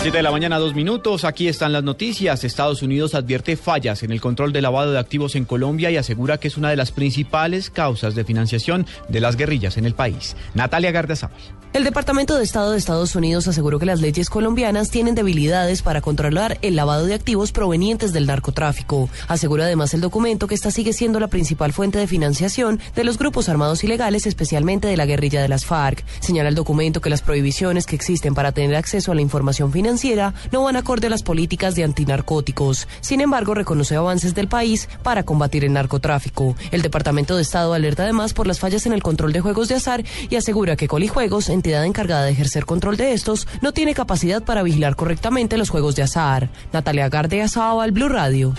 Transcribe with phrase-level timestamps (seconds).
[0.00, 1.24] Siete de la mañana, dos minutos.
[1.24, 2.44] Aquí están las noticias.
[2.44, 6.38] Estados Unidos advierte fallas en el control de lavado de activos en Colombia y asegura
[6.38, 10.36] que es una de las principales causas de financiación de las guerrillas en el país.
[10.54, 11.40] Natalia Gardezábal.
[11.74, 16.00] El Departamento de Estado de Estados Unidos aseguró que las leyes colombianas tienen debilidades para
[16.00, 19.10] controlar el lavado de activos provenientes del narcotráfico.
[19.28, 23.18] Asegura además el documento que esta sigue siendo la principal fuente de financiación de los
[23.18, 26.04] grupos armados ilegales, especialmente de la guerrilla de las FARC.
[26.20, 30.32] Señala el documento que las prohibiciones que existen para tener acceso a la información financiera
[30.50, 32.88] no van acorde a las políticas de antinarcóticos.
[33.02, 36.56] Sin embargo, reconoce avances del país para combatir el narcotráfico.
[36.70, 39.74] El Departamento de Estado alerta además por las fallas en el control de juegos de
[39.74, 44.42] azar y asegura que Colijuegos, entidad encargada de ejercer control de estos, no tiene capacidad
[44.42, 46.48] para vigilar correctamente los juegos de azar.
[46.72, 48.54] Natalia Garde al Blue Radio.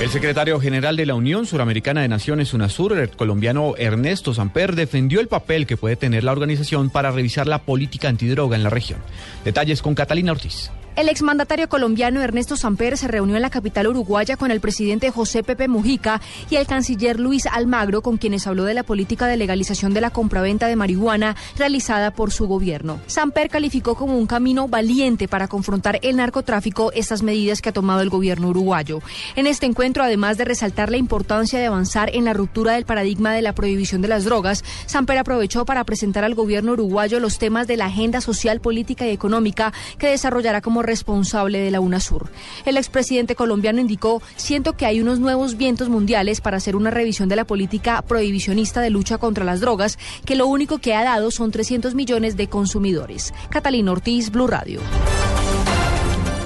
[0.00, 5.18] El secretario general de la Unión Suramericana de Naciones UNASUR, el colombiano Ernesto Samper, defendió
[5.18, 9.00] el papel que puede tener la organización para revisar la política antidroga en la región.
[9.44, 10.70] Detalles con Catalina Ortiz.
[10.98, 15.44] El exmandatario colombiano Ernesto Samper se reunió en la capital uruguaya con el presidente José
[15.44, 19.94] Pepe Mujica y el canciller Luis Almagro, con quienes habló de la política de legalización
[19.94, 22.98] de la compraventa de marihuana realizada por su gobierno.
[23.06, 28.00] Samper calificó como un camino valiente para confrontar el narcotráfico estas medidas que ha tomado
[28.00, 29.00] el gobierno uruguayo.
[29.36, 33.32] En este encuentro, además de resaltar la importancia de avanzar en la ruptura del paradigma
[33.32, 37.68] de la prohibición de las drogas, Samper aprovechó para presentar al gobierno uruguayo los temas
[37.68, 42.30] de la agenda social, política y económica que desarrollará como responsable de la UNASUR.
[42.64, 47.28] El expresidente colombiano indicó, siento que hay unos nuevos vientos mundiales para hacer una revisión
[47.28, 51.30] de la política prohibicionista de lucha contra las drogas, que lo único que ha dado
[51.30, 53.32] son 300 millones de consumidores.
[53.50, 54.80] Catalina Ortiz, Blue Radio.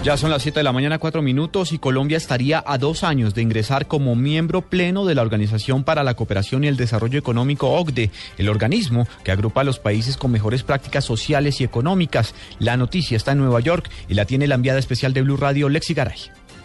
[0.03, 3.35] Ya son las 7 de la mañana, 4 minutos, y Colombia estaría a dos años
[3.35, 7.71] de ingresar como miembro pleno de la Organización para la Cooperación y el Desarrollo Económico
[7.71, 12.35] OCDE, el organismo que agrupa a los países con mejores prácticas sociales y económicas.
[12.59, 15.69] La noticia está en Nueva York y la tiene la enviada especial de Blue Radio,
[15.69, 16.19] Lexi Garay.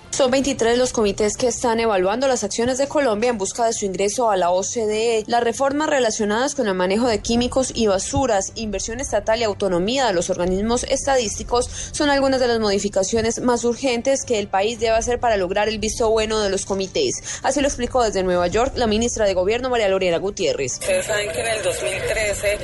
[0.09, 3.85] Son 23 los comités que están evaluando las acciones de Colombia en busca de su
[3.85, 5.25] ingreso a la OCDE.
[5.27, 10.13] Las reformas relacionadas con el manejo de químicos y basuras, inversión estatal y autonomía de
[10.13, 15.19] los organismos estadísticos son algunas de las modificaciones más urgentes que el país debe hacer
[15.19, 17.39] para lograr el visto bueno de los comités.
[17.43, 20.73] Así lo explicó desde Nueva York la ministra de Gobierno María Lorena Gutiérrez.
[20.73, 22.57] Ustedes saben que en el 2013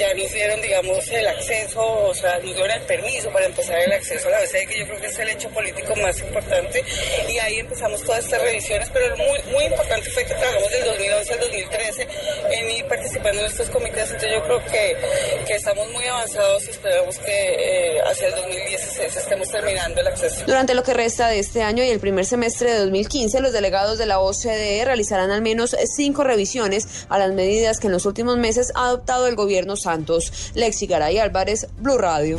[0.00, 3.92] ya nos dieron, digamos, el acceso, o sea, nos dieron el permiso para empezar el
[3.92, 6.77] acceso a la OCDE, que yo creo que es el hecho político más importante
[7.28, 11.32] y ahí empezamos todas estas revisiones, pero muy, muy importante fue que trabajamos del 2011
[11.32, 12.08] al 2013
[12.50, 14.96] en ir participando en estos comités, entonces yo creo que,
[15.46, 20.44] que estamos muy avanzados y esperamos que eh, hacia el 2016 estemos terminando el acceso.
[20.46, 23.98] Durante lo que resta de este año y el primer semestre de 2015, los delegados
[23.98, 28.36] de la OCDE realizarán al menos cinco revisiones a las medidas que en los últimos
[28.36, 30.52] meses ha adoptado el gobierno Santos.
[30.54, 32.38] Lexi Garay Álvarez, Blue Radio.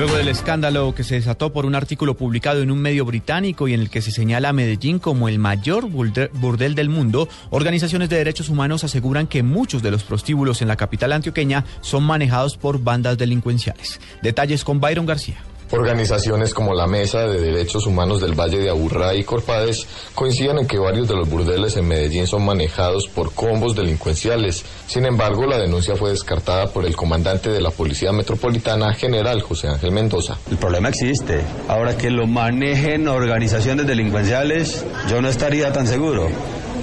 [0.00, 3.74] Luego del escándalo que se desató por un artículo publicado en un medio británico y
[3.74, 8.16] en el que se señala a Medellín como el mayor burdel del mundo, organizaciones de
[8.16, 12.82] derechos humanos aseguran que muchos de los prostíbulos en la capital antioqueña son manejados por
[12.82, 14.00] bandas delincuenciales.
[14.22, 15.36] Detalles con Byron García.
[15.72, 20.66] Organizaciones como la Mesa de Derechos Humanos del Valle de Aburrá y Corpades coinciden en
[20.66, 24.64] que varios de los burdeles en Medellín son manejados por combos delincuenciales.
[24.86, 29.68] Sin embargo, la denuncia fue descartada por el comandante de la Policía Metropolitana, general José
[29.68, 30.38] Ángel Mendoza.
[30.50, 31.40] El problema existe.
[31.68, 36.28] Ahora que lo manejen organizaciones delincuenciales, yo no estaría tan seguro.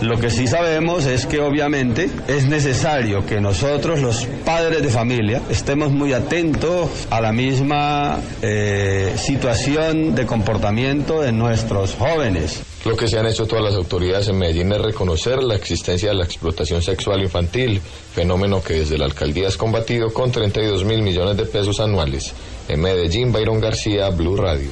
[0.01, 5.41] Lo que sí sabemos es que obviamente es necesario que nosotros, los padres de familia,
[5.49, 12.61] estemos muy atentos a la misma eh, situación de comportamiento de nuestros jóvenes.
[12.85, 16.15] Lo que se han hecho todas las autoridades en Medellín es reconocer la existencia de
[16.15, 17.81] la explotación sexual infantil,
[18.13, 22.33] fenómeno que desde la alcaldía es combatido con 32 mil millones de pesos anuales.
[22.67, 24.69] En Medellín, Byron García, Blue Radio.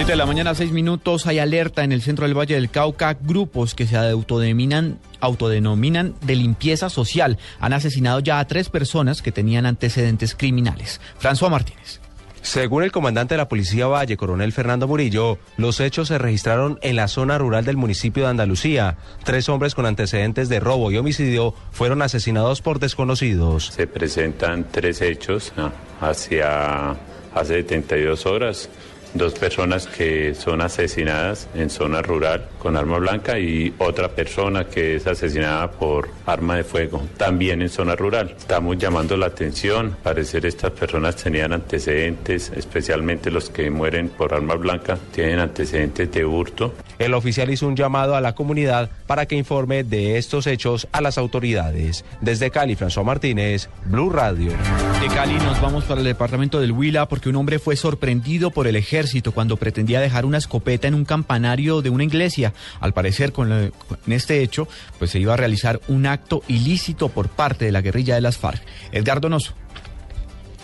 [0.00, 3.18] 7 de la mañana, 6 minutos, hay alerta en el centro del Valle del Cauca.
[3.20, 9.30] Grupos que se autodenominan, autodenominan de limpieza social han asesinado ya a tres personas que
[9.30, 11.02] tenían antecedentes criminales.
[11.20, 12.00] François Martínez.
[12.40, 16.96] Según el comandante de la Policía Valle, coronel Fernando Murillo, los hechos se registraron en
[16.96, 18.96] la zona rural del municipio de Andalucía.
[19.24, 23.66] Tres hombres con antecedentes de robo y homicidio fueron asesinados por desconocidos.
[23.66, 25.52] Se presentan tres hechos
[26.00, 26.96] hacia
[27.34, 28.70] hace 72 horas
[29.14, 34.96] dos personas que son asesinadas en zona rural con arma blanca y otra persona que
[34.96, 38.34] es asesinada por arma de fuego, también en zona rural.
[38.38, 44.54] Estamos llamando la atención, parecer estas personas tenían antecedentes, especialmente los que mueren por arma
[44.54, 46.74] blanca, tienen antecedentes de hurto.
[46.98, 51.00] El oficial hizo un llamado a la comunidad para que informe de estos hechos a
[51.00, 52.04] las autoridades.
[52.20, 54.52] Desde Cali, François Martínez, Blue Radio.
[55.00, 58.66] De Cali nos vamos para el departamento del Huila porque un hombre fue sorprendido por
[58.66, 58.99] el ejército
[59.32, 62.52] cuando pretendía dejar una escopeta en un campanario de una iglesia.
[62.80, 63.72] Al parecer, con,
[64.06, 64.68] este hecho,
[64.98, 68.38] pues se iba a realizar un acto ilícito por parte de la guerrilla de las
[68.38, 68.62] FARC.
[68.92, 69.54] Edgar Donoso.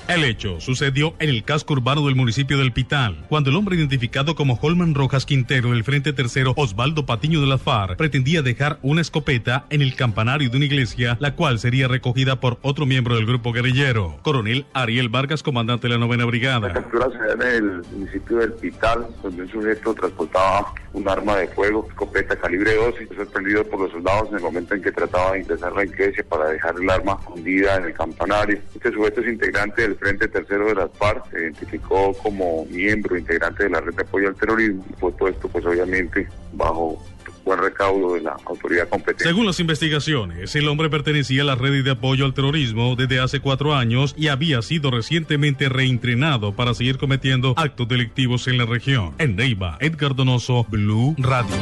[0.08, 4.36] El hecho sucedió en el casco urbano del municipio del Pital, cuando el hombre identificado
[4.36, 9.00] como Holman Rojas Quintero del Frente Tercero Osvaldo Patiño de la FARC pretendía dejar una
[9.00, 13.26] escopeta en el campanario de una iglesia, la cual sería recogida por otro miembro del
[13.26, 16.72] grupo guerrillero, coronel Ariel Vargas, comandante de la novena La brigada.
[16.72, 21.48] captura se da en el municipio del Pital, donde un sujeto transportaba un arma de
[21.48, 25.32] fuego, escopeta calibre 12, fue sorprendido por los soldados en el momento en que trataba
[25.32, 28.58] de ingresar a la iglesia para dejar el arma escondida en el campanario.
[28.74, 33.64] Este sujeto es integrante del Frente Tercero de las FARC, se identificó como miembro integrante
[33.64, 37.02] de la red de apoyo al terrorismo y fue puesto pues obviamente bajo
[37.46, 39.24] buen recaudo de la autoridad competente.
[39.24, 43.40] Según las investigaciones, el hombre pertenecía a la red de apoyo al terrorismo desde hace
[43.40, 49.14] cuatro años y había sido recientemente reentrenado para seguir cometiendo actos delictivos en la región.
[49.18, 51.54] En Neiva, Edgar Donoso, Blue Radio.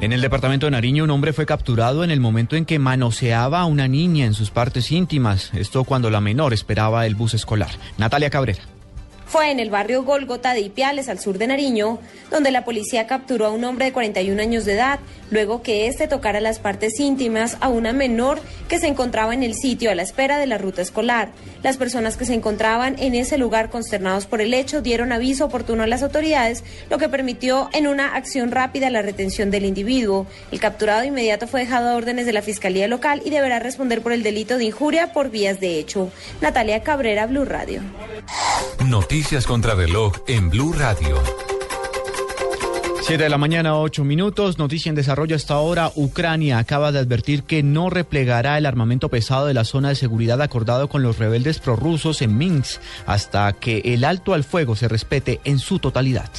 [0.00, 3.60] En el departamento de Nariño, un hombre fue capturado en el momento en que manoseaba
[3.60, 5.50] a una niña en sus partes íntimas.
[5.54, 7.70] Esto cuando la menor esperaba el bus escolar.
[7.96, 8.73] Natalia Cabrera.
[9.34, 11.98] Fue en el barrio Gólgota de Ipiales, al sur de Nariño,
[12.30, 15.00] donde la policía capturó a un hombre de 41 años de edad,
[15.32, 19.56] luego que éste tocara las partes íntimas a una menor que se encontraba en el
[19.56, 21.30] sitio a la espera de la ruta escolar.
[21.64, 25.82] Las personas que se encontraban en ese lugar consternados por el hecho dieron aviso oportuno
[25.82, 30.28] a las autoridades, lo que permitió en una acción rápida la retención del individuo.
[30.52, 34.12] El capturado inmediato fue dejado a órdenes de la Fiscalía Local y deberá responder por
[34.12, 36.12] el delito de injuria por vías de hecho.
[36.40, 37.82] Natalia Cabrera, Blue Radio.
[38.86, 41.20] Noticias contra reloj en Blue Radio.
[43.00, 44.58] 7 de la mañana, 8 minutos.
[44.58, 45.90] Noticia en desarrollo hasta ahora.
[45.94, 50.42] Ucrania acaba de advertir que no replegará el armamento pesado de la zona de seguridad
[50.42, 55.40] acordado con los rebeldes prorrusos en Minsk hasta que el alto al fuego se respete
[55.44, 56.30] en su totalidad.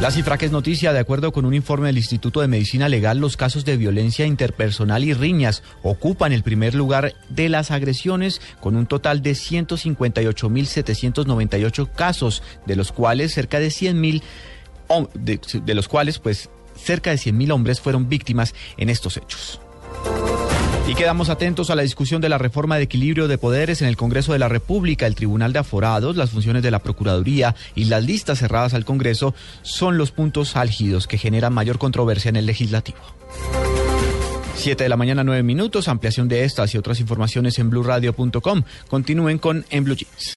[0.00, 3.18] La cifra que es noticia, de acuerdo con un informe del Instituto de Medicina Legal,
[3.18, 8.76] los casos de violencia interpersonal y riñas ocupan el primer lugar de las agresiones con
[8.76, 14.22] un total de 158.798 casos, de los cuales cerca de 100.000
[14.86, 19.60] hom- de, de los cuales pues cerca de 100.000 hombres fueron víctimas en estos hechos.
[20.88, 23.98] Y quedamos atentos a la discusión de la reforma de equilibrio de poderes en el
[23.98, 25.06] Congreso de la República.
[25.06, 29.34] El Tribunal de Aforados, las funciones de la Procuraduría y las listas cerradas al Congreso
[29.60, 32.98] son los puntos álgidos que generan mayor controversia en el legislativo.
[34.54, 35.88] 7 de la mañana, 9 minutos.
[35.88, 38.62] Ampliación de estas y otras informaciones en blurradio.com.
[38.88, 40.36] Continúen con En Blue Jeans.